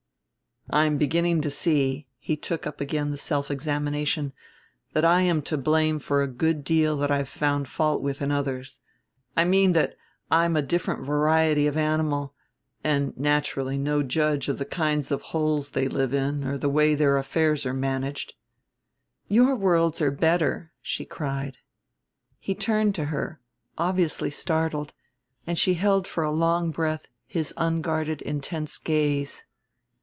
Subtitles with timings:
[0.73, 4.31] "I'm beginning to see," he took up again the self examination,
[4.93, 8.31] "that I am to blame for a good deal that I've found fault with in
[8.31, 8.79] others.
[9.35, 9.97] I mean that
[10.29, 12.33] I'm a different variety of animal,
[12.85, 16.95] and, naturally, no judge of the kinds of holes they live in or the way
[16.95, 18.35] their affairs are managed."
[19.27, 21.57] "You are worlds better!" she cried.
[22.39, 23.41] He turned to her,
[23.77, 24.93] obviously startled,
[25.45, 29.43] and she held for a long breath his unguarded intense gaze.